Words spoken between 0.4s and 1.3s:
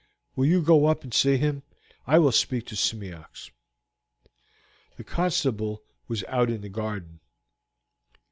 you go up and